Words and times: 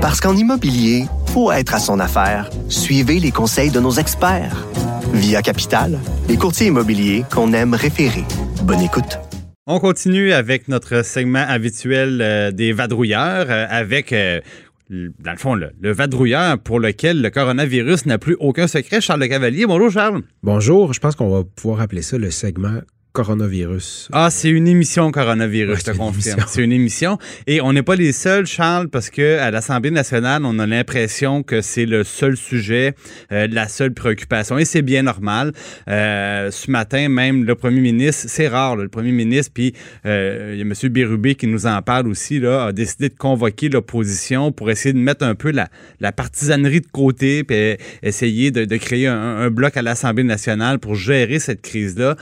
Parce 0.00 0.18
qu'en 0.18 0.34
immobilier, 0.34 1.04
faut 1.26 1.52
être 1.52 1.74
à 1.74 1.78
son 1.78 2.00
affaire. 2.00 2.48
Suivez 2.70 3.20
les 3.20 3.30
conseils 3.30 3.70
de 3.70 3.80
nos 3.80 3.90
experts. 3.90 4.66
Via 5.12 5.42
Capital, 5.42 5.98
les 6.26 6.38
courtiers 6.38 6.68
immobiliers 6.68 7.24
qu'on 7.30 7.52
aime 7.52 7.74
référer. 7.74 8.24
Bonne 8.62 8.80
écoute. 8.80 9.18
On 9.66 9.78
continue 9.78 10.32
avec 10.32 10.68
notre 10.68 11.04
segment 11.04 11.44
habituel 11.46 12.22
euh, 12.22 12.50
des 12.50 12.72
vadrouilleurs 12.72 13.44
euh, 13.50 13.66
avec 13.68 14.14
euh, 14.14 14.40
dans 14.88 15.32
le 15.32 15.36
fond, 15.36 15.54
le, 15.54 15.70
le, 15.78 15.92
vadrouilleur 15.92 16.58
pour 16.58 16.80
lequel 16.80 17.20
le 17.20 17.28
coronavirus 17.28 18.06
n'a 18.06 18.16
plus 18.16 18.38
aucun 18.40 18.68
secret. 18.68 19.02
Charles 19.02 19.20
Le 19.20 19.28
Cavalier. 19.28 19.66
Bonjour, 19.66 19.90
Charles. 19.90 20.22
Bonjour. 20.42 20.94
Je 20.94 21.00
pense 21.00 21.14
qu'on 21.14 21.28
va 21.28 21.44
pouvoir 21.44 21.82
appeler 21.82 22.00
ça 22.00 22.16
le 22.16 22.30
segment 22.30 22.80
coronavirus. 23.12 24.08
Ah, 24.12 24.28
c'est 24.30 24.50
une 24.50 24.68
émission 24.68 25.10
coronavirus, 25.10 25.80
je 25.80 25.84
te 25.84 25.96
confirme. 25.96 26.40
C'est 26.46 26.62
une 26.62 26.72
émission. 26.72 27.18
Et 27.46 27.60
on 27.60 27.72
n'est 27.72 27.82
pas 27.82 27.96
les 27.96 28.12
seuls, 28.12 28.46
Charles, 28.46 28.88
parce 28.88 29.10
que 29.10 29.38
à 29.38 29.50
l'Assemblée 29.50 29.90
nationale, 29.90 30.44
on 30.44 30.58
a 30.58 30.66
l'impression 30.66 31.42
que 31.42 31.60
c'est 31.60 31.86
le 31.86 32.04
seul 32.04 32.36
sujet, 32.36 32.94
euh, 33.32 33.48
la 33.50 33.68
seule 33.68 33.92
préoccupation. 33.92 34.58
Et 34.58 34.64
c'est 34.64 34.82
bien 34.82 35.02
normal. 35.02 35.52
Euh, 35.88 36.50
ce 36.50 36.70
matin, 36.70 37.08
même 37.08 37.44
le 37.44 37.54
premier 37.56 37.80
ministre, 37.80 38.26
c'est 38.28 38.48
rare, 38.48 38.76
le 38.76 38.88
premier 38.88 39.12
ministre, 39.12 39.52
puis 39.52 39.74
euh, 40.06 40.50
il 40.54 40.58
y 40.58 40.62
a 40.62 40.64
M. 40.64 40.92
Bérubé 40.92 41.34
qui 41.34 41.46
nous 41.46 41.66
en 41.66 41.82
parle 41.82 42.06
aussi, 42.06 42.38
là, 42.38 42.66
a 42.66 42.72
décidé 42.72 43.08
de 43.08 43.16
convoquer 43.16 43.68
l'opposition 43.68 44.52
pour 44.52 44.70
essayer 44.70 44.92
de 44.92 44.98
mettre 44.98 45.24
un 45.24 45.34
peu 45.34 45.50
la, 45.50 45.68
la 46.00 46.12
partisanerie 46.12 46.80
de 46.80 46.86
côté, 46.86 47.42
puis 47.42 47.76
essayer 48.02 48.50
de, 48.50 48.64
de 48.64 48.76
créer 48.76 49.08
un, 49.08 49.16
un, 49.16 49.50
bloc 49.50 49.76
à 49.76 49.82
l'Assemblée 49.82 50.24
nationale 50.24 50.78
pour 50.78 50.94
gérer 50.94 51.40
cette 51.40 51.62
crise-là. 51.62 52.16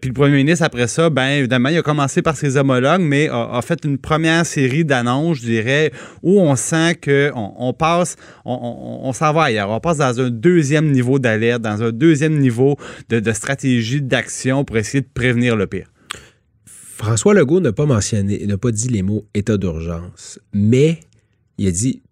puis 0.00 0.11
le 0.12 0.14
premier 0.14 0.36
ministre, 0.36 0.64
après 0.64 0.88
ça, 0.88 1.08
bien 1.08 1.30
évidemment, 1.30 1.70
il 1.70 1.78
a 1.78 1.82
commencé 1.82 2.20
par 2.20 2.36
ses 2.36 2.58
homologues, 2.58 3.00
mais 3.00 3.30
a, 3.30 3.60
fait 3.62 3.82
une 3.84 3.96
première 3.96 4.44
série 4.44 4.84
d'annonces, 4.84 5.38
je 5.38 5.46
dirais, 5.46 5.90
où 6.22 6.38
on 6.38 6.54
sent 6.54 6.96
qu'on 7.02 7.54
on 7.56 7.72
passe, 7.72 8.16
on, 8.44 8.52
on, 8.52 9.08
on 9.08 9.12
s'en 9.14 9.32
va 9.32 9.44
ailleurs. 9.44 9.70
On 9.70 9.80
passe 9.80 9.96
dans 9.96 10.20
un 10.20 10.28
deuxième 10.28 10.90
niveau 10.90 11.18
d'alerte, 11.18 11.62
dans 11.62 11.82
un 11.82 11.92
deuxième 11.92 12.38
niveau 12.38 12.76
de, 13.08 13.20
de 13.20 13.32
stratégie 13.32 14.02
d'action 14.02 14.64
pour 14.64 14.76
essayer 14.76 15.00
de 15.00 15.08
prévenir 15.12 15.56
le 15.56 15.66
pire. 15.66 15.86
François 16.66 17.32
Legault 17.32 17.60
n'a 17.60 17.72
pas 17.72 17.86
mentionné, 17.86 18.46
n'a 18.46 18.58
pas 18.58 18.70
dit 18.70 18.88
les 18.88 19.02
mots 19.02 19.26
état 19.32 19.56
d'urgence, 19.56 20.38
mais 20.52 21.00
il 21.56 21.66
a 21.68 21.70
dit, 21.70 22.02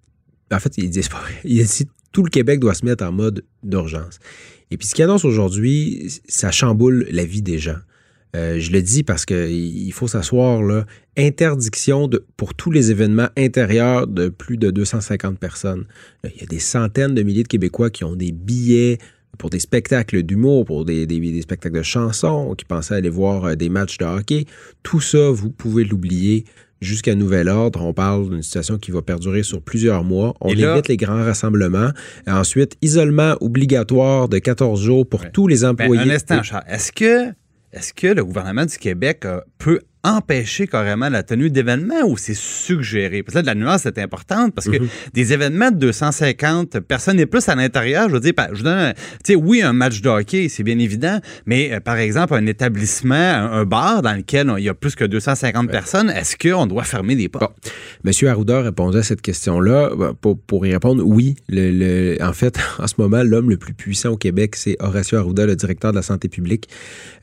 en 0.50 0.58
fait, 0.58 0.72
il 0.78 0.88
dit, 0.88 1.02
il 1.44 1.60
a 1.60 1.64
dit 1.64 1.86
tout 2.12 2.22
le 2.22 2.30
Québec 2.30 2.60
doit 2.60 2.74
se 2.74 2.84
mettre 2.84 3.04
en 3.04 3.12
mode 3.12 3.44
d'urgence. 3.62 4.18
Et 4.70 4.78
puis 4.78 4.86
ce 4.88 4.94
qu'il 4.94 5.04
annonce 5.04 5.24
aujourd'hui, 5.26 6.10
ça 6.26 6.50
chamboule 6.50 7.06
la 7.10 7.24
vie 7.24 7.42
des 7.42 7.58
gens. 7.58 7.76
Euh, 8.36 8.58
je 8.60 8.70
le 8.70 8.82
dis 8.82 9.02
parce 9.02 9.26
qu'il 9.26 9.92
faut 9.92 10.08
s'asseoir 10.08 10.62
là. 10.62 10.86
Interdiction 11.16 12.08
de, 12.08 12.24
pour 12.36 12.54
tous 12.54 12.70
les 12.70 12.90
événements 12.90 13.28
intérieurs 13.36 14.06
de 14.06 14.28
plus 14.28 14.56
de 14.56 14.70
250 14.70 15.38
personnes. 15.38 15.84
Il 16.24 16.40
y 16.40 16.44
a 16.44 16.46
des 16.46 16.60
centaines 16.60 17.14
de 17.14 17.22
milliers 17.22 17.42
de 17.42 17.48
Québécois 17.48 17.90
qui 17.90 18.04
ont 18.04 18.14
des 18.14 18.32
billets 18.32 18.98
pour 19.38 19.50
des 19.50 19.58
spectacles 19.58 20.22
d'humour, 20.22 20.64
pour 20.64 20.84
des, 20.84 21.06
des, 21.06 21.18
des, 21.18 21.42
spectacles 21.42 21.78
de 21.78 21.82
chansons, 21.82 22.54
qui 22.56 22.64
pensaient 22.64 22.94
aller 22.94 23.08
voir 23.08 23.44
euh, 23.44 23.54
des 23.54 23.68
matchs 23.68 23.98
de 23.98 24.04
hockey. 24.04 24.44
Tout 24.82 25.00
ça, 25.00 25.30
vous 25.30 25.50
pouvez 25.50 25.84
l'oublier 25.84 26.44
jusqu'à 26.80 27.14
nouvel 27.14 27.48
ordre. 27.48 27.82
On 27.82 27.92
parle 27.92 28.30
d'une 28.30 28.42
situation 28.42 28.78
qui 28.78 28.90
va 28.90 29.02
perdurer 29.02 29.42
sur 29.42 29.60
plusieurs 29.60 30.04
mois. 30.04 30.34
On 30.40 30.52
là, 30.52 30.74
évite 30.74 30.88
les 30.88 30.96
grands 30.96 31.24
rassemblements. 31.24 31.90
Et 32.26 32.30
ensuite, 32.30 32.76
isolement 32.82 33.36
obligatoire 33.40 34.28
de 34.28 34.38
14 34.38 34.80
jours 34.80 35.06
pour 35.06 35.20
ouais. 35.20 35.30
tous 35.32 35.46
les 35.46 35.64
employés. 35.64 36.04
Ben, 36.04 36.10
un 36.10 36.14
instant, 36.14 36.42
Charles. 36.42 36.64
Est-ce 36.68 36.92
que, 36.92 37.32
est-ce 37.72 37.92
que 37.92 38.08
le 38.08 38.24
gouvernement 38.24 38.64
du 38.64 38.76
Québec 38.78 39.26
peut 39.58 39.80
empêcher 40.02 40.66
carrément 40.66 41.08
la 41.08 41.22
tenue 41.22 41.50
d'événements 41.50 42.02
ou 42.06 42.16
c'est 42.16 42.34
suggéré? 42.36 43.22
Parce 43.22 43.34
que 43.34 43.38
là, 43.40 43.54
la 43.54 43.54
nuance 43.54 43.86
est 43.86 43.98
importante 43.98 44.54
parce 44.54 44.68
que 44.68 44.78
mm 44.78 44.84
-hmm. 44.84 45.12
des 45.14 45.32
événements 45.32 45.70
de 45.70 45.76
250 45.76 46.80
personnes 46.80 47.20
et 47.20 47.26
plus 47.26 47.48
à 47.48 47.54
l'intérieur, 47.54 48.08
je 48.08 48.14
veux 48.14 48.20
dire, 48.20 48.34
je 48.52 48.62
donne, 48.62 48.94
tu 49.24 49.32
sais, 49.32 49.34
oui, 49.34 49.62
un 49.62 49.72
match 49.72 50.00
de 50.00 50.08
hockey, 50.08 50.48
c'est 50.48 50.62
bien 50.62 50.78
évident, 50.78 51.20
mais 51.46 51.72
euh, 51.72 51.80
par 51.80 51.96
exemple, 51.96 52.34
un 52.34 52.46
établissement, 52.46 53.14
un, 53.14 53.52
un, 53.60 53.64
bar 53.64 54.02
dans 54.02 54.14
lequel 54.14 54.52
il 54.58 54.64
y 54.64 54.68
a 54.68 54.74
plus 54.74 54.94
que 54.94 55.04
250 55.04 55.66
ouais. 55.66 55.72
personnes, 55.72 56.10
est-ce 56.10 56.36
qu'on 56.36 56.66
doit 56.66 56.84
fermer 56.84 57.14
des 57.16 57.28
portes? 57.28 57.52
Bon. 57.64 57.70
Monsieur 58.04 58.28
Arruda 58.28 58.62
répondait 58.62 58.98
à 58.98 59.02
cette 59.02 59.22
question-là. 59.22 59.90
Pour, 60.20 60.38
pour, 60.38 60.66
y 60.66 60.72
répondre, 60.72 61.02
oui. 61.04 61.36
Le, 61.48 61.70
le, 61.70 62.22
en 62.22 62.32
fait, 62.32 62.58
en 62.78 62.86
ce 62.86 62.94
moment, 62.98 63.22
l'homme 63.22 63.50
le 63.50 63.56
plus 63.56 63.74
puissant 63.74 64.10
au 64.10 64.16
Québec, 64.16 64.56
c'est 64.56 64.76
Horacio 64.80 65.18
Arruda, 65.18 65.46
le 65.46 65.56
directeur 65.56 65.92
de 65.92 65.96
la 65.96 66.02
santé 66.02 66.28
publique. 66.28 66.68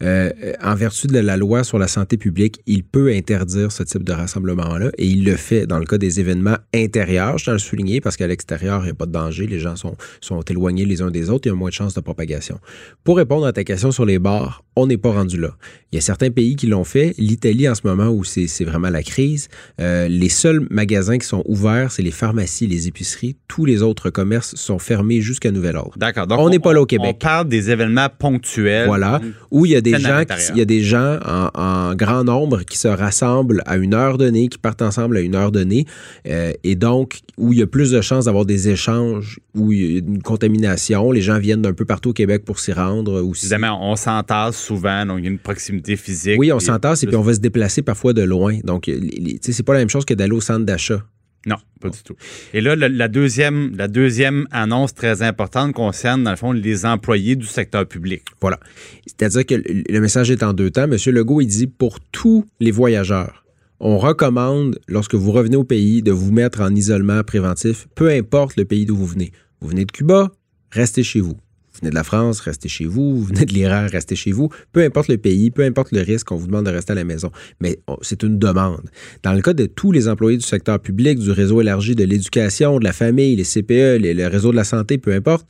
Euh, 0.02 0.30
en 0.64 0.76
vertu 0.76 1.08
de 1.08 1.20
la 1.20 1.38
loi 1.38 1.64
sur 1.64 1.80
la 1.80 1.88
santé 1.88 2.18
publique, 2.18 2.62
il 2.68 2.84
peut 2.84 3.12
interdire 3.14 3.72
ce 3.72 3.82
type 3.84 4.04
de 4.04 4.12
rassemblement-là 4.12 4.92
et 4.98 5.08
il 5.08 5.24
le 5.24 5.38
fait 5.38 5.66
dans 5.66 5.80
le 5.80 5.86
cas 5.86 5.98
des 5.98 6.20
événements 6.20 6.58
intérieurs. 6.76 7.38
Je 7.38 7.46
tiens 7.46 7.54
à 7.54 7.56
le 7.56 7.60
souligner 7.60 8.02
parce 8.02 8.18
qu'à 8.18 8.28
l'extérieur, 8.28 8.82
il 8.82 8.86
n'y 8.86 8.92
a 8.92 8.94
pas 8.94 9.06
de 9.06 9.12
danger. 9.12 9.48
Les 9.48 9.60
gens 9.60 9.78
sont, 9.78 9.96
sont 10.20 10.42
éloignés 10.42 10.86
les 10.86 11.02
uns 11.02 11.10
des 11.10 11.30
autres. 11.30 11.48
Il 11.48 11.50
y 11.50 11.52
a 11.54 11.56
moins 11.56 11.70
de 11.70 11.74
chances 11.74 11.94
de 11.94 12.02
propagation. 12.02 12.60
Pour 13.06 13.18
répondre 13.18 13.46
à 13.46 13.54
ta 13.54 13.64
question 13.64 13.92
sur 13.92 14.06
les 14.06 14.20
bars, 14.20 14.66
on 14.76 14.86
n'est 14.86 14.98
pas 14.98 15.12
rendu 15.12 15.38
là. 15.38 15.56
Il 15.92 15.96
y 15.96 15.98
a 15.98 16.02
certains 16.02 16.30
pays 16.30 16.58
qui 16.58 16.68
l'ont 16.68 16.84
fait. 16.84 17.16
L'Italie, 17.18 17.68
en 17.70 17.74
ce 17.74 17.82
moment, 17.86 18.10
où 18.10 18.24
c'est 18.26 18.66
vraiment 18.66 18.90
la 18.90 19.02
crise, 19.02 19.48
euh, 19.80 20.10
les 20.10 20.30
seuls 20.30 20.68
magasins 20.70 21.18
qui 21.18 21.26
sont 21.26 21.44
ouverts, 21.46 21.92
c'est 21.92 22.04
les 22.04 22.12
pharmacies, 22.12 22.68
les 22.68 22.88
épiceries. 22.88 23.38
Tous 23.48 23.64
les 23.64 23.82
autres 23.82 24.10
commerces 24.10 24.56
sont 24.56 24.78
fermés 24.78 25.22
jusqu'à 25.22 25.52
nouvel 25.52 25.78
ordre. 25.78 25.98
D'accord. 25.98 26.28
On 26.38 26.50
n'est 26.50 26.60
pas 26.60 26.74
là 26.74 26.82
au 26.82 26.86
Québec. 26.86 27.16
On 27.16 27.18
parle 27.18 27.48
des 27.48 27.72
événements 27.72 28.10
ponctuels. 28.10 28.88
Voilà. 28.88 29.22
Où 29.52 29.66
il 29.66 29.72
y 29.72 29.76
a 29.76 29.82
des 29.82 29.98
gens, 29.98 30.24
qui, 30.26 30.52
il 30.52 30.58
y 30.58 30.62
a 30.62 30.66
des 30.66 30.82
gens 30.82 31.18
en, 31.26 31.50
en 31.56 31.96
grand 31.96 32.26
nombre 32.26 32.57
qui 32.66 32.78
se 32.78 32.88
rassemblent 32.88 33.62
à 33.66 33.78
une 33.78 33.94
heure 33.94 34.18
donnée, 34.18 34.48
qui 34.48 34.58
partent 34.58 34.82
ensemble 34.82 35.18
à 35.18 35.22
une 35.22 35.36
heure 35.36 35.52
donnée, 35.52 35.86
euh, 36.28 36.52
et 36.64 36.76
donc 36.76 37.20
où 37.38 37.54
il 37.54 37.60
y 37.60 37.62
a 37.62 37.68
plus 37.68 37.92
de 37.92 38.02
chances 38.02 38.26
d'avoir 38.26 38.46
des 38.46 38.70
échanges, 38.70 39.40
où 39.56 39.72
il 39.72 39.92
y 39.92 39.96
a 39.96 40.00
une 40.00 40.22
contamination, 40.22 41.12
les 41.12 41.22
gens 41.22 41.40
viennent 41.40 41.62
d'un 41.62 41.74
peu 41.74 41.86
partout 41.86 42.10
au 42.10 42.14
Québec 42.14 42.44
pour 42.46 42.60
s'y 42.60 42.74
rendre. 42.74 43.22
Aussi. 43.22 43.46
Évidemment, 43.46 43.92
on 43.92 43.96
s'entasse 43.96 44.58
souvent, 44.58 45.06
donc 45.06 45.20
il 45.20 45.26
y 45.26 45.28
a 45.28 45.32
une 45.32 45.40
proximité 45.40 45.96
physique. 45.96 46.40
Oui, 46.40 46.52
on 46.52 46.60
s'entasse 46.60 47.04
et 47.04 47.08
puis 47.08 47.16
on 47.16 47.22
va 47.22 47.34
se 47.34 47.40
déplacer 47.40 47.82
parfois 47.82 48.14
de 48.14 48.24
loin. 48.24 48.58
Donc, 48.64 48.90
c'est 49.42 49.64
pas 49.64 49.74
la 49.74 49.80
même 49.80 49.90
chose 49.90 50.06
que 50.06 50.14
d'aller 50.14 50.34
au 50.34 50.42
centre 50.42 50.66
d'achat. 50.66 51.04
Non, 51.46 51.56
pas 51.80 51.90
du 51.90 52.02
tout. 52.04 52.16
Et 52.54 52.62
là, 52.62 52.76
la, 52.76 53.08
deuxième, 53.08 53.76
la 53.78 53.88
deuxième 53.88 54.48
annonce 54.52 54.94
très 54.94 55.22
importante 55.22 55.74
concerne, 55.74 56.24
dans 56.24 56.32
le 56.32 56.38
fond, 56.38 56.52
les 56.52 56.86
employés 56.86 57.36
du 57.36 57.46
secteur 57.46 57.86
public. 57.88 58.24
Voilà. 58.42 58.60
C'est-à-dire 59.06 59.46
que 59.46 59.56
le 59.56 60.00
message 60.00 60.30
est 60.30 60.44
en 60.44 60.54
deux 60.54 60.72
temps. 60.72 60.88
Monsieur 60.88 61.12
Legault, 61.12 61.40
il 61.42 61.48
dit 61.48 61.68
pour 61.68 62.00
tous 62.00 62.46
les 62.60 62.72
voyageurs, 62.72 63.46
on 63.80 63.98
recommande, 63.98 64.80
lorsque 64.88 65.16
vous 65.16 65.32
revenez 65.32 65.56
au 65.56 65.64
pays, 65.64 66.02
de 66.02 66.12
vous 66.12 66.32
mettre 66.32 66.62
en 66.62 66.74
isolement 66.74 67.24
préventif, 67.24 67.88
peu 67.96 68.10
importe 68.10 68.58
le 68.58 68.66
pays 68.66 68.86
d'où 68.86 68.96
vous 68.96 69.06
venez. 69.06 69.32
Vous 69.62 69.70
venez 69.70 69.86
de 69.86 69.92
Cuba, 69.92 70.32
restez 70.72 71.04
chez 71.04 71.22
vous. 71.22 71.38
Vous 71.78 71.82
venez 71.82 71.92
de 71.92 71.96
la 71.96 72.04
France, 72.04 72.40
restez 72.40 72.70
chez 72.70 72.86
vous. 72.86 73.18
Vous 73.18 73.24
venez 73.26 73.46
de 73.46 73.54
l'Iran, 73.54 73.86
restez 73.88 74.16
chez 74.16 74.32
vous. 74.32 74.50
Peu 74.72 74.84
importe 74.84 75.10
le 75.10 75.18
pays, 75.18 75.52
peu 75.52 75.64
importe 75.64 75.92
le 75.92 76.02
risque, 76.02 76.32
on 76.32 76.36
vous 76.36 76.48
demande 76.48 76.66
de 76.66 76.72
rester 76.72 76.94
à 76.94 76.96
la 76.96 77.04
maison. 77.04 77.32
Mais 77.62 77.78
c'est 78.02 78.24
une 78.24 78.40
demande. 78.40 78.90
Dans 79.22 79.34
le 79.34 79.42
cas 79.42 79.54
de 79.54 79.68
tous 79.68 79.92
les 79.92 80.08
employés 80.08 80.38
du 80.38 80.46
secteur 80.46 80.80
public, 80.80 81.20
du 81.20 81.30
réseau 81.30 81.62
élargi 81.62 81.94
de 81.94 82.04
l'éducation, 82.04 82.80
de 82.80 82.84
la 82.84 82.94
famille, 82.94 83.36
les 83.36 83.44
CPE, 83.44 84.02
les, 84.02 84.16
le 84.16 84.26
réseau 84.26 84.50
de 84.50 84.56
la 84.56 84.64
santé, 84.64 84.98
peu 84.98 85.14
importe, 85.14 85.46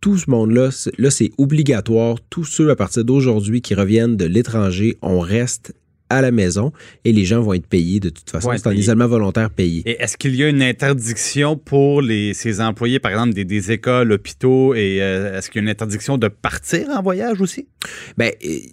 tout 0.00 0.18
ce 0.18 0.28
monde-là, 0.30 0.70
là, 0.98 1.10
c'est 1.10 1.30
obligatoire. 1.38 2.16
Tous 2.28 2.44
ceux 2.44 2.70
à 2.70 2.76
partir 2.76 3.04
d'aujourd'hui 3.04 3.62
qui 3.62 3.76
reviennent 3.76 4.16
de 4.16 4.24
l'étranger, 4.24 4.98
on 5.00 5.20
reste 5.20 5.74
à 6.12 6.22
la 6.22 6.30
maison 6.30 6.72
et 7.04 7.12
les 7.12 7.24
gens 7.24 7.40
vont 7.40 7.54
être 7.54 7.66
payés 7.66 8.00
de 8.00 8.10
toute 8.10 8.28
façon. 8.30 8.48
Ouais, 8.48 8.58
c'est 8.58 8.68
un 8.68 8.72
isolement 8.72 9.06
volontaire 9.06 9.50
payé. 9.50 9.82
Et 9.86 10.02
est-ce 10.02 10.16
qu'il 10.16 10.34
y 10.36 10.44
a 10.44 10.48
une 10.48 10.62
interdiction 10.62 11.56
pour 11.56 12.02
les, 12.02 12.34
ces 12.34 12.60
employés, 12.60 12.98
par 12.98 13.10
exemple, 13.12 13.34
des, 13.34 13.44
des 13.44 13.72
écoles, 13.72 14.12
hôpitaux, 14.12 14.74
et 14.74 15.02
euh, 15.02 15.38
est-ce 15.38 15.50
qu'il 15.50 15.60
y 15.60 15.62
a 15.62 15.64
une 15.64 15.70
interdiction 15.70 16.18
de 16.18 16.28
partir 16.28 16.88
en 16.90 17.02
voyage 17.02 17.40
aussi? 17.40 17.66
Bien, 18.16 18.30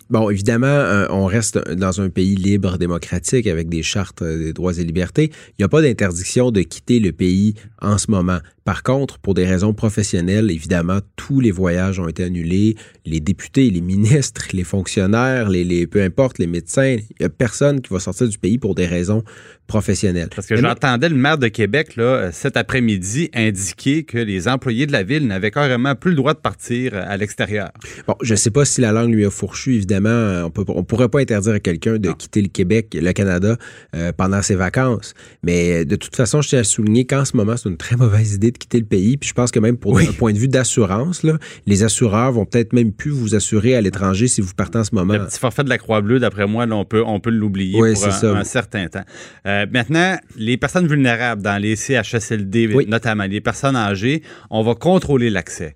bon, 0.09 0.29
évidemment, 0.29 0.67
euh, 0.67 1.07
on 1.09 1.25
reste 1.25 1.57
dans 1.71 2.01
un 2.01 2.09
pays 2.09 2.35
libre, 2.35 2.77
démocratique, 2.77 3.47
avec 3.47 3.69
des 3.69 3.83
chartes 3.83 4.21
euh, 4.21 4.37
des 4.37 4.53
droits 4.53 4.77
et 4.77 4.83
libertés. 4.83 5.31
Il 5.51 5.61
n'y 5.61 5.65
a 5.65 5.69
pas 5.69 5.81
d'interdiction 5.81 6.51
de 6.51 6.61
quitter 6.61 6.99
le 6.99 7.11
pays 7.11 7.55
en 7.81 7.97
ce 7.97 8.11
moment. 8.11 8.39
Par 8.69 8.83
contre, 8.83 9.17
pour 9.17 9.33
des 9.33 9.47
raisons 9.47 9.73
professionnelles, 9.73 10.51
évidemment, 10.51 10.99
tous 11.15 11.39
les 11.39 11.49
voyages 11.49 11.99
ont 11.99 12.07
été 12.07 12.23
annulés. 12.23 12.75
Les 13.03 13.19
députés, 13.19 13.71
les 13.71 13.81
ministres, 13.81 14.45
les 14.53 14.63
fonctionnaires, 14.63 15.49
les, 15.49 15.63
les 15.63 15.87
peu 15.87 16.03
importe, 16.03 16.37
les 16.37 16.45
médecins, 16.45 16.97
il 16.99 17.15
n'y 17.19 17.25
a 17.25 17.29
personne 17.29 17.81
qui 17.81 17.91
va 17.91 17.99
sortir 17.99 18.27
du 18.27 18.37
pays 18.37 18.59
pour 18.59 18.75
des 18.75 18.85
raisons 18.85 19.23
professionnelles. 19.65 20.29
Parce 20.35 20.47
que 20.47 20.55
j'entendais 20.55 21.09
le 21.09 21.15
maire 21.15 21.37
de 21.37 21.47
Québec, 21.47 21.95
là, 21.95 22.31
cet 22.31 22.57
après-midi, 22.57 23.29
indiquer 23.33 24.03
que 24.03 24.19
les 24.19 24.47
employés 24.47 24.85
de 24.85 24.91
la 24.91 25.03
ville 25.03 25.25
n'avaient 25.25 25.51
carrément 25.51 25.95
plus 25.95 26.11
le 26.11 26.17
droit 26.17 26.33
de 26.33 26.39
partir 26.39 26.93
à 26.93 27.17
l'extérieur. 27.17 27.71
Bon, 28.07 28.15
je 28.21 28.33
ne 28.33 28.35
sais 28.35 28.51
pas 28.51 28.65
si 28.65 28.81
la 28.81 28.91
langue 28.91 29.13
lui 29.13 29.25
a 29.25 29.31
fourchu, 29.31 29.75
évidemment. 29.75 30.51
On 30.67 30.77
ne 30.77 30.81
pourrait 30.81 31.09
pas 31.09 31.21
interdire 31.21 31.53
à 31.53 31.59
quelqu'un 31.59 31.97
de 31.97 32.09
non. 32.09 32.13
quitter 32.13 32.41
le 32.43 32.49
Québec, 32.49 32.95
le 32.99 33.13
Canada, 33.13 33.57
euh, 33.95 34.11
pendant 34.11 34.43
ses 34.43 34.55
vacances. 34.55 35.15
Mais 35.41 35.85
de 35.85 35.95
toute 35.95 36.15
façon, 36.15 36.41
je 36.41 36.49
tiens 36.49 36.59
à 36.59 36.63
souligner 36.63 37.05
qu'en 37.05 37.25
ce 37.25 37.37
moment, 37.37 37.55
c'est 37.57 37.69
une 37.69 37.77
très 37.77 37.95
mauvaise 37.95 38.33
idée 38.33 38.51
de 38.51 38.58
quitter 38.59 38.79
le 38.79 38.85
pays. 38.85 39.17
Puis 39.17 39.29
je 39.29 39.33
pense 39.33 39.51
que 39.51 39.59
même 39.59 39.77
pour 39.77 39.97
un 39.97 40.05
point 40.17 40.33
de 40.33 40.37
vue 40.37 40.47
d'assurance, 40.47 41.25
les 41.65 41.83
assureurs 41.83 42.31
vont 42.31 42.45
peut-être 42.45 42.73
même 42.73 42.91
plus 42.91 43.11
vous 43.11 43.35
assurer 43.35 43.75
à 43.75 43.81
l'étranger 43.81 44.27
si 44.27 44.41
vous 44.41 44.53
partez 44.55 44.77
en 44.77 44.83
ce 44.83 44.93
moment. 44.93 45.13
Le 45.13 45.25
petit 45.25 45.39
forfait 45.39 45.63
de 45.63 45.69
la 45.69 45.77
Croix-Bleue, 45.77 46.19
d'après 46.19 46.47
moi, 46.47 46.65
on 46.69 46.85
peut, 46.85 47.03
on 47.05 47.19
peut 47.19 47.29
l'oublier 47.29 47.77
pour 47.77 47.85
un, 47.85 48.43
certain 48.43 48.87
temps. 48.87 49.03
Euh, 49.45 49.65
maintenant, 49.71 50.17
les 50.37 50.57
personnes 50.57 50.87
vulnérables 50.87 51.41
dans 51.41 51.61
les 51.61 51.75
CHSLD, 51.75 52.85
notamment 52.87 53.25
les 53.25 53.41
personnes 53.41 53.75
âgées, 53.75 54.21
on 54.49 54.63
va 54.63 54.75
contrôler 54.75 55.29
l'accès. 55.29 55.75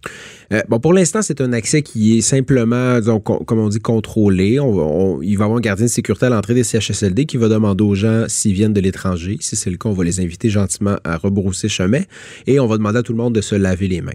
Euh, 0.51 0.61
bon, 0.69 0.79
pour 0.79 0.93
l'instant, 0.93 1.21
c'est 1.21 1.41
un 1.41 1.53
accès 1.53 1.81
qui 1.81 2.17
est 2.17 2.21
simplement, 2.21 2.99
comme 3.23 3.59
on 3.59 3.69
dit, 3.69 3.79
contrôlé. 3.79 4.59
On, 4.59 5.21
il 5.21 5.37
va 5.37 5.43
y 5.43 5.45
avoir 5.45 5.57
un 5.57 5.61
gardien 5.61 5.85
de 5.85 5.91
sécurité 5.91 6.27
à 6.27 6.29
l'entrée 6.29 6.53
des 6.53 6.63
CHSLD 6.63 7.25
qui 7.25 7.37
va 7.37 7.47
demander 7.47 7.83
aux 7.83 7.95
gens 7.95 8.25
s'ils 8.27 8.53
viennent 8.53 8.73
de 8.73 8.81
l'étranger. 8.81 9.37
Si 9.39 9.55
c'est 9.55 9.69
le 9.69 9.77
cas, 9.77 9.89
on 9.89 9.93
va 9.93 10.03
les 10.03 10.19
inviter 10.19 10.49
gentiment 10.49 10.95
à 11.03 11.17
rebrousser 11.17 11.69
chemin 11.69 12.01
et 12.47 12.59
on 12.59 12.62
va 12.67 12.77
demander 12.77 12.99
à 12.99 13.03
tout 13.03 13.13
le 13.13 13.17
monde 13.17 13.35
de 13.35 13.41
se 13.41 13.55
laver 13.55 13.87
les 13.87 14.01
mains. 14.01 14.11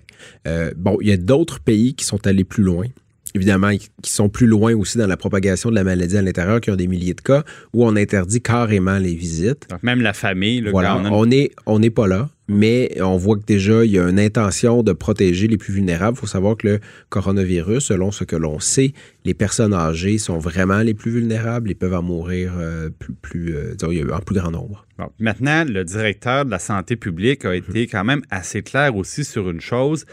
Euh, 0.47 0.73
bon, 0.77 0.99
il 1.01 1.09
y 1.09 1.13
a 1.13 1.17
d'autres 1.17 1.61
pays 1.61 1.95
qui 1.95 2.05
sont 2.05 2.27
allés 2.27 2.45
plus 2.45 2.63
loin 2.63 2.87
évidemment, 3.35 3.71
qui 4.03 4.11
sont 4.11 4.29
plus 4.29 4.47
loin 4.47 4.75
aussi 4.75 4.99
dans 4.99 5.07
la 5.07 5.17
propagation 5.17 5.71
de 5.71 5.75
la 5.75 5.85
maladie 5.85 6.17
à 6.17 6.23
l'intérieur, 6.23 6.61
qui 6.61 6.71
ont 6.71 6.77
des 6.77 6.87
milliers 6.87 7.15
de 7.15 7.21
cas, 7.21 7.45
où 7.73 7.85
on 7.85 7.97
interdit 7.97 8.41
carrément 8.41 8.99
les 8.99 9.15
visites. 9.15 9.69
Donc 9.71 9.83
même 9.83 10.01
la 10.01 10.13
famille, 10.13 10.61
le 10.61 10.71
voilà, 10.71 10.97
on 10.97 11.27
n'est 11.27 11.51
on 11.67 11.83
est 11.83 11.91
pas 11.91 12.07
là, 12.07 12.31
mais 12.49 13.01
on 13.01 13.17
voit 13.17 13.37
que 13.37 13.45
déjà, 13.45 13.85
il 13.85 13.91
y 13.91 13.99
a 13.99 14.09
une 14.09 14.19
intention 14.19 14.83
de 14.83 14.93
protéger 14.93 15.47
les 15.49 15.59
plus 15.59 15.73
vulnérables. 15.73 16.17
Il 16.17 16.21
faut 16.21 16.27
savoir 16.27 16.57
que 16.57 16.67
le 16.67 16.81
coronavirus, 17.11 17.85
selon 17.85 18.11
ce 18.11 18.25
que 18.25 18.37
l'on 18.37 18.59
sait, 18.59 18.95
les 19.25 19.35
personnes 19.35 19.75
âgées 19.75 20.17
sont 20.19 20.39
vraiment 20.39 20.81
les 20.81 20.95
plus 20.95 21.11
vulnérables 21.11 21.71
et 21.71 21.75
peuvent 21.75 21.95
en 21.95 22.03
mourir 22.03 22.55
euh, 22.59 22.89
plus, 22.99 23.13
plus 23.13 23.55
euh, 23.55 23.75
en 24.13 24.21
plus 24.21 24.35
grand 24.35 24.51
nombre. 24.51 24.87
maintenant, 25.19 25.65
le 25.69 25.85
directeur 25.85 26.47
de 26.47 26.51
la 26.51 26.59
santé 26.59 26.97
publique 26.97 27.45
a 27.45 27.55
été 27.55 27.87
quand 27.87 28.05
même 28.05 28.23
assez 28.31 28.63
clair 28.63 28.97
aussi 28.97 29.25
sur 29.25 29.51
une 29.51 29.61
chose 29.61 30.07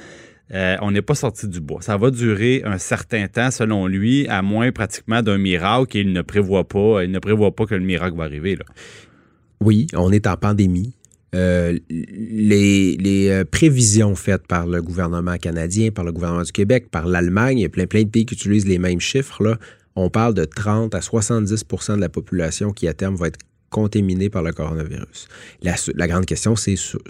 euh, 0.53 0.77
on 0.81 0.91
n'est 0.91 1.01
pas 1.01 1.15
sorti 1.15 1.47
du 1.47 1.59
bois. 1.59 1.81
Ça 1.81 1.97
va 1.97 2.11
durer 2.11 2.61
un 2.65 2.77
certain 2.77 3.27
temps, 3.27 3.49
selon 3.49 3.87
lui, 3.87 4.27
à 4.27 4.41
moins 4.41 4.71
pratiquement 4.71 5.21
d'un 5.21 5.37
miracle 5.37 5.97
et 5.97 6.01
il 6.01 6.13
ne 6.13 6.21
prévoit 6.21 6.67
pas, 6.67 7.03
il 7.03 7.11
ne 7.11 7.19
prévoit 7.19 7.55
pas 7.55 7.65
que 7.65 7.75
le 7.75 7.83
miracle 7.83 8.15
va 8.15 8.25
arriver. 8.25 8.55
Là. 8.55 8.65
Oui, 9.59 9.87
on 9.95 10.11
est 10.11 10.27
en 10.27 10.37
pandémie. 10.37 10.93
Euh, 11.33 11.77
les, 11.89 13.27
euh, 13.29 13.43
prévisions 13.43 14.15
faites 14.15 14.47
par 14.47 14.67
le 14.67 14.81
gouvernement 14.81 15.37
canadien, 15.37 15.91
par 15.91 16.05
le 16.05 16.11
gouvernement 16.11 16.43
du 16.43 16.51
Québec, 16.51 16.89
par 16.91 17.07
l'Allemagne, 17.07 17.59
il 17.59 17.61
y 17.63 17.65
a 17.65 17.69
plein, 17.69 17.87
plein 17.87 18.03
de 18.03 18.09
pays 18.09 18.25
qui 18.25 18.35
utilisent 18.35 18.67
les 18.67 18.79
mêmes 18.79 19.01
chiffres. 19.01 19.43
Là. 19.43 19.57
On 19.95 20.09
parle 20.09 20.33
de 20.33 20.45
30 20.45 20.93
à 20.93 21.01
70 21.01 21.65
de 21.89 22.01
la 22.01 22.09
population 22.09 22.71
qui, 22.71 22.87
à 22.87 22.93
terme, 22.93 23.15
va 23.15 23.27
être 23.27 23.39
contaminés 23.75 24.29
par 24.29 24.41
le 24.41 24.53
coronavirus. 24.53 25.27
La, 25.61 26.07
grande 26.07 26.25
question, 26.25 26.55
c'est 26.55 26.77
sur, 26.77 27.01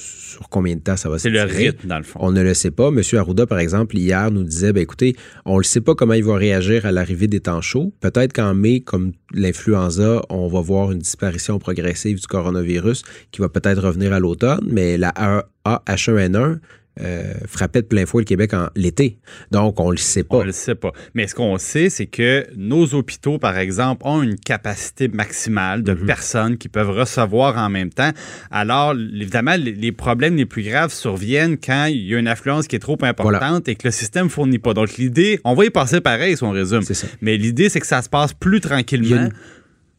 combien 0.50 0.74
de 0.76 0.80
temps 0.80 0.98
ça 0.98 1.10
va 1.10 1.20
se 1.20 1.24
C'est 1.24 1.30
le 1.30 1.44
rythme, 1.44 1.88
dans 1.88 2.00
le 2.00 2.04
fond. 2.04 2.18
On 2.24 2.32
ne 2.32 2.42
le 2.42 2.56
sait 2.56 2.72
pas. 2.72 2.90
Monsieur 2.90 3.20
Arruda, 3.20 3.46
par 3.46 3.60
exemple, 3.60 3.96
hier, 3.96 4.32
nous 4.32 4.44
disait, 4.44 4.74
ben, 4.74 4.82
écoutez, 4.82 5.16
on 5.46 5.60
ne 5.60 5.64
sait 5.64 5.82
pas 5.82 5.94
comment 5.94 6.16
il 6.16 6.24
va 6.24 6.38
réagir 6.38 6.88
à 6.88 6.92
l'arrivée 6.92 7.28
des 7.28 7.40
temps 7.40 7.62
chauds. 7.62 7.94
Peut-être 8.00 8.34
qu'en 8.34 8.56
mai, 8.56 8.80
comme 8.80 9.12
l'influenza, 9.32 10.24
on 10.30 10.48
va 10.48 10.62
voir 10.62 10.92
une 10.92 10.98
disparition 10.98 11.60
progressive 11.60 12.20
du 12.20 12.26
coronavirus 12.26 13.04
qui 13.30 13.42
va 13.42 13.50
peut-être 13.50 13.84
revenir 13.84 14.12
à 14.12 14.20
l'automne, 14.20 14.66
mais 14.68 14.98
la 14.98 15.14
H1N1, 15.68 16.58
euh, 17.02 17.34
frappait 17.48 17.82
de 17.82 17.88
plein 17.88 18.06
fouet 18.06 18.22
le 18.22 18.26
Québec 18.26 18.54
en 18.54 18.70
l'été. 18.76 19.18
Donc, 19.52 19.80
on 19.80 19.88
ne 19.88 19.92
le 19.92 19.98
sait 19.98 20.24
pas. 20.24 20.38
On 20.38 20.44
le 20.44 20.52
sait 20.52 20.76
pas. 20.76 20.92
Mais 21.14 21.28
ce 21.28 21.36
qu'on 21.36 21.58
sait, 21.58 21.90
c'est 21.90 22.06
que 22.06 22.46
nos 22.56 22.94
hôpitaux, 22.94 23.38
par 23.38 23.58
exemple, 23.58 24.04
ont 24.06 24.24
une 24.24 24.40
capacité 24.40 25.08
maximale 25.08 25.84
de 25.84 25.94
mhm. 25.94 26.06
personnes 26.06 26.58
qui 26.58 26.70
peuvent 26.70 26.92
recevoir 26.92 27.58
en 27.58 27.70
même 27.70 27.90
temps. 27.90 28.12
Alors, 28.52 28.94
évidemment, 28.94 29.56
les 29.58 29.92
problèmes 29.92 30.36
les 30.36 30.46
plus 30.46 30.64
graves 30.64 30.94
surviennent 30.94 31.58
quand 31.58 31.86
il 31.86 32.08
y 32.08 32.16
a 32.16 32.20
une 32.20 32.28
affluence 32.28 32.68
qui 32.68 32.76
est 32.76 32.80
trop 32.80 32.98
importante 33.02 33.68
et 33.68 33.76
que 33.76 33.88
le 33.88 33.92
système 33.92 34.26
ne 34.26 34.30
fournit 34.30 34.60
pas. 34.60 34.74
Donc, 34.74 34.98
l'idée, 34.98 35.40
on 35.44 35.54
va 35.54 35.66
y 35.66 35.70
passer 35.70 36.02
pareil 36.02 36.38
si 36.38 36.44
on 36.44 36.52
résume. 36.52 36.84
Mais 37.22 37.38
l'idée, 37.38 37.70
c'est 37.70 37.80
que 37.80 37.88
ça 37.88 38.02
se 38.02 38.10
passe 38.10 38.34
plus 38.34 38.62
tranquillement 38.62 39.30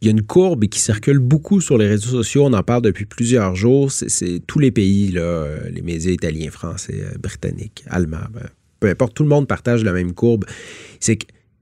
il 0.07 0.11
y 0.11 0.13
a 0.13 0.13
une 0.13 0.23
courbe 0.23 0.67
qui 0.67 0.79
circule 0.79 1.19
beaucoup 1.19 1.61
sur 1.61 1.79
les 1.79 1.89
réseaux 1.89 2.11
sociaux. 2.11 2.45
On 2.45 2.53
en 2.53 2.63
parle 2.63 2.83
depuis 2.83 3.07
plusieurs 3.07 3.57
jours. 3.57 3.91
C'est 3.91 4.41
tous 4.47 4.61
les 4.61 4.71
pays, 4.71 5.09
les 5.09 5.83
médias 5.83 6.13
italiens, 6.13 6.51
français, 6.53 7.01
euh, 7.01 7.19
britanniques, 7.19 7.85
allemands, 7.89 8.29
ben, 8.33 8.49
peu 8.79 8.89
importe, 8.89 9.15
tout 9.15 9.25
le 9.25 9.29
monde 9.29 9.49
partage 9.49 9.83
la 9.83 9.93
même 9.93 10.13
courbe. 10.13 10.45
C'est 11.01 11.19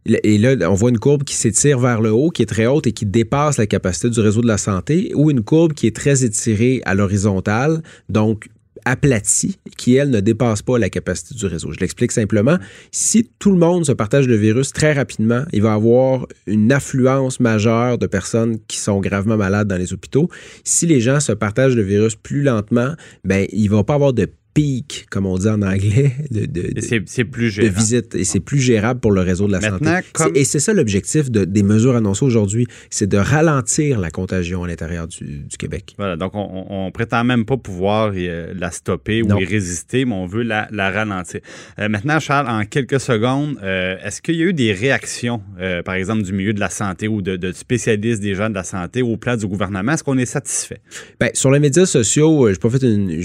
et 0.07 0.37
là, 0.37 0.71
on 0.71 0.75
voit 0.75 0.91
une 0.91 0.99
courbe 0.99 1.25
qui 1.25 1.35
s'étire 1.35 1.79
vers 1.79 2.03
le 2.03 2.11
haut, 2.11 2.29
qui 2.29 2.43
est 2.43 2.47
très 2.47 2.67
haute 2.67 2.87
et 2.87 2.93
qui 2.93 3.07
dépasse 3.07 3.57
la 3.57 3.67
capacité 3.67 4.11
du 4.11 4.21
réseau 4.21 4.43
de 4.43 4.47
la 4.47 4.59
santé, 4.59 5.13
ou 5.15 5.31
une 5.31 5.43
courbe 5.43 5.73
qui 5.73 5.87
est 5.87 5.97
très 5.97 6.25
étirée 6.25 6.83
à 6.85 6.95
l'horizontale, 6.95 7.83
donc 8.11 8.51
aplatie 8.85 9.59
qui, 9.77 9.97
elle, 9.97 10.11
ne 10.11 10.21
dépasse 10.21 10.63
pas 10.63 10.79
la 10.79 10.91
capacité 10.91 11.35
du 11.35 11.47
réseau. 11.47 11.73
Je 11.73 11.81
l'explique 11.81 12.13
simplement. 12.13 12.59
Si 12.91 13.31
tout 13.39 13.51
le 13.51 13.59
monde 13.59 13.85
se 13.85 13.93
partage 13.93 14.27
le 14.29 14.37
virus 14.37 14.73
très 14.73 14.93
rapidement, 14.93 15.45
il 15.53 15.63
va 15.63 15.75
avoir 15.75 16.27
une 16.47 16.73
affluence 16.73 17.41
majeure 17.41 17.99
de 17.99 18.07
personnes 18.07 18.59
qui 18.67 18.79
sont 18.79 19.01
gravement 19.01 19.37
malades 19.37 19.69
dans 19.69 19.77
les 19.77 19.93
hôpitaux. 19.93 20.29
Si 20.65 20.87
les 20.87 21.01
gens 21.01 21.21
se 21.21 21.33
partagent 21.33 21.77
le 21.77 21.83
virus 21.83 22.17
plus 22.17 22.43
lentement, 22.43 22.95
ben, 23.25 23.47
il 23.53 23.65
ne 23.65 23.77
va 23.77 23.85
pas 23.85 23.95
avoir 23.95 24.13
de 24.13 24.29
pic, 24.55 25.07
comme 25.11 25.27
on 25.27 25.37
dit 25.37 25.49
en 25.49 25.61
anglais, 25.63 26.13
de, 26.31 26.47
de, 26.47 26.81
c'est, 26.81 27.25
plus 27.25 27.51
gérable. 27.51 27.77
visite. 27.77 28.15
Et 28.15 28.25
c'est 28.25 28.41
plus 28.41 28.61
gérable 28.61 29.01
pour 29.01 29.13
le 29.13 29.21
réseau 29.21 29.49
de 29.49 29.53
la 29.53 29.61
santé. 29.61 29.91
Et 30.35 30.45
c'est 30.45 30.61
ça 30.61 30.73
l'objectif 30.73 31.31
des 31.31 31.63
mesures 31.63 31.97
annoncées 31.97 32.25
aujourd'hui, 32.25 32.67
c'est 32.89 33.09
de 33.09 33.19
ralentir 33.19 33.99
la 33.99 34.11
contagion 34.11 34.65
à 34.65 34.69
l'intérieur 34.69 35.09
du, 35.09 35.49
Québec. 35.59 35.95
Voilà, 35.99 36.17
donc 36.17 36.33
on, 36.35 36.87
ne 36.87 36.91
prétend 36.91 37.25
même 37.25 37.45
pas 37.45 37.57
pouvoir 37.57 38.13
euh, 38.15 38.55
la 38.57 38.71
stopper 38.71 39.23
ou 39.23 39.41
y 39.41 39.45
résister, 39.45 40.05
mais 40.05 40.15
on 40.15 40.27
veut 40.27 40.43
la, 40.43 40.69
ralentir. 40.71 41.41
Euh, 41.79 41.89
maintenant, 41.89 42.21
Charles, 42.21 42.49
en 42.49 42.65
quelques 42.65 43.01
secondes, 43.01 43.57
euh, 43.63 43.97
est-ce 44.05 44.23
qu'il 44.23 44.37
y 44.37 44.43
a 44.43 44.47
eu 44.47 44.53
des 44.53 44.73
réactions, 44.73 45.43
par 45.85 45.95
exemple, 45.95 46.23
du 46.23 46.33
milieu 46.33 46.53
de 46.53 46.61
la 46.61 46.71
santé 46.71 47.09
ou 47.09 47.23
de, 47.23 47.53
spécialistes 47.53 48.23
des 48.23 48.35
gens 48.35 48.49
de 48.49 48.55
la 48.55 48.65
santé 48.65 49.03
au 49.03 49.17
plan 49.17 49.37
du 49.37 49.47
gouvernement? 49.47 49.93
Est-ce 49.93 50.05
qu'on 50.05 50.19
est 50.19 50.27
satisfait? 50.27 50.81
Bien, 51.21 51.31
sur 51.35 51.51
les 51.51 51.59
médias 51.59 51.87
sociaux, 51.87 52.53
je 52.53 52.59
pas 52.59 52.71
fait 52.71 52.83
une 52.83 53.21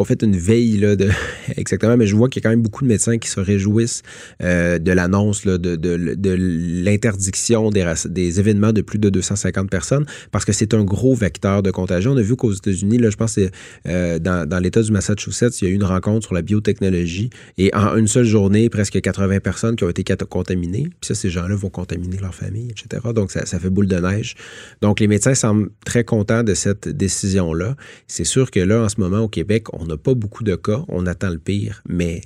pas 0.00 0.06
fait 0.06 0.22
une 0.22 0.36
veille 0.36 0.78
là, 0.78 0.96
de, 0.96 1.10
exactement, 1.56 1.94
mais 1.98 2.06
je 2.06 2.16
vois 2.16 2.30
qu'il 2.30 2.42
y 2.42 2.46
a 2.46 2.48
quand 2.48 2.56
même 2.56 2.62
beaucoup 2.62 2.84
de 2.84 2.88
médecins 2.88 3.18
qui 3.18 3.28
se 3.28 3.38
réjouissent 3.38 4.02
euh, 4.42 4.78
de 4.78 4.92
l'annonce 4.92 5.44
de, 5.44 5.58
de, 5.58 5.76
de 5.76 6.36
l'interdiction 6.38 7.68
des, 7.68 7.84
des 8.06 8.40
événements 8.40 8.72
de 8.72 8.80
plus 8.80 8.98
de 8.98 9.10
250 9.10 9.68
personnes 9.68 10.06
parce 10.32 10.46
que 10.46 10.52
c'est 10.52 10.72
un 10.72 10.84
gros 10.84 11.14
vecteur 11.14 11.62
de 11.62 11.70
contagion. 11.70 12.12
On 12.12 12.16
a 12.16 12.22
vu 12.22 12.34
qu'aux 12.34 12.52
États-Unis, 12.52 12.96
là, 12.96 13.10
je 13.10 13.16
pense 13.16 13.34
que 13.34 13.50
euh, 13.88 14.18
dans, 14.18 14.48
dans 14.48 14.58
l'État 14.58 14.80
du 14.80 14.90
Massachusetts, 14.90 15.60
il 15.60 15.64
y 15.64 15.68
a 15.68 15.70
eu 15.70 15.74
une 15.74 15.84
rencontre 15.84 16.24
sur 16.24 16.34
la 16.34 16.40
biotechnologie 16.40 17.28
et 17.58 17.70
en 17.74 17.94
une 17.96 18.08
seule 18.08 18.24
journée, 18.24 18.70
presque 18.70 18.98
80 18.98 19.40
personnes 19.40 19.76
qui 19.76 19.84
ont 19.84 19.90
été 19.90 20.02
contaminées. 20.30 20.88
Puis 21.00 21.08
ça, 21.08 21.14
ces 21.14 21.28
gens-là 21.28 21.56
vont 21.56 21.68
contaminer 21.68 22.16
leur 22.16 22.34
famille, 22.34 22.70
etc. 22.70 23.02
Donc, 23.14 23.30
ça, 23.30 23.44
fait 23.44 23.68
boule 23.68 23.86
de 23.86 23.98
neige. 23.98 24.34
Donc, 24.80 25.00
les 25.00 25.08
médecins 25.08 25.34
semblent 25.34 25.68
très 25.84 26.04
contents 26.04 26.42
de 26.42 26.54
cette 26.54 26.88
décision-là. 26.88 27.76
C'est 28.06 28.24
sûr 28.24 28.50
que 28.50 28.60
là, 28.60 28.82
en 28.82 28.88
ce 28.88 28.98
moment, 28.98 29.20
au 29.20 29.28
Québec, 29.28 29.66
on 29.74 29.89
n'a 29.90 29.96
pas 29.96 30.14
beaucoup 30.14 30.44
de 30.44 30.54
cas, 30.56 30.82
on 30.88 31.06
attend 31.06 31.30
le 31.30 31.38
pire, 31.38 31.82
mais 31.88 32.22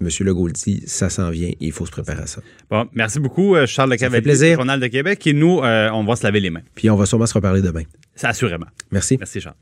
M. 0.00 0.08
Legault 0.20 0.48
dit, 0.48 0.82
ça 0.86 1.08
s'en 1.08 1.30
vient, 1.30 1.50
il 1.60 1.72
faut 1.72 1.86
se 1.86 1.90
préparer 1.90 2.22
à 2.22 2.26
ça. 2.26 2.40
Bon, 2.70 2.88
merci 2.92 3.20
beaucoup, 3.20 3.54
euh, 3.54 3.66
Charles 3.66 3.90
Le 3.90 4.20
plaisir. 4.20 4.56
Journal 4.56 4.80
de 4.80 4.86
Québec, 4.88 5.26
et 5.26 5.32
nous, 5.32 5.60
euh, 5.60 5.90
on 5.92 6.04
va 6.04 6.16
se 6.16 6.24
laver 6.24 6.40
les 6.40 6.50
mains. 6.50 6.62
Puis 6.74 6.90
on 6.90 6.96
va 6.96 7.06
sûrement 7.06 7.26
se 7.26 7.34
reparler 7.34 7.62
demain. 7.62 7.82
Assurément. 8.22 8.66
Merci. 8.90 9.16
Merci, 9.18 9.40
Charles. 9.40 9.56